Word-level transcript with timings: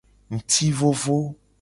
Ngti 0.35 0.67
vovo. 0.77 1.19